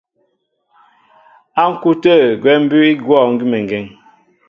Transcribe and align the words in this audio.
Á 1.61 1.63
ŋ̀kú' 1.71 1.97
tə̂ 2.03 2.15
gwɛ́ 2.41 2.55
mbʉ́ʉ́ 2.63 2.87
í 2.91 2.93
gwɔ̂ 3.05 3.19
gʉ́meŋgeŋ. 3.37 3.85